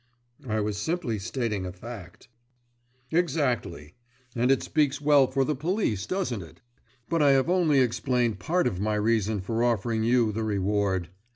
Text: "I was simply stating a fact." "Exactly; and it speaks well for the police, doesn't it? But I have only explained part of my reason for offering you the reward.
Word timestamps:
"I 0.47 0.61
was 0.61 0.79
simply 0.79 1.19
stating 1.19 1.63
a 1.63 1.71
fact." 1.71 2.27
"Exactly; 3.11 3.93
and 4.35 4.49
it 4.49 4.63
speaks 4.63 4.99
well 4.99 5.27
for 5.27 5.45
the 5.45 5.55
police, 5.55 6.07
doesn't 6.07 6.41
it? 6.41 6.59
But 7.07 7.21
I 7.21 7.33
have 7.33 7.51
only 7.51 7.81
explained 7.81 8.39
part 8.39 8.65
of 8.65 8.79
my 8.81 8.95
reason 8.95 9.41
for 9.41 9.63
offering 9.63 10.01
you 10.03 10.31
the 10.31 10.43
reward. 10.43 11.09